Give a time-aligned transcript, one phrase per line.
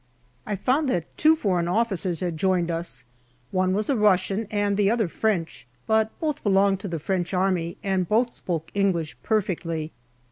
[0.47, 3.03] I found that two foreign officers had joined us;
[3.51, 7.77] one was a Russian and the other French, but both belonged to the French Army
[7.83, 9.91] and both spoke English perfectly.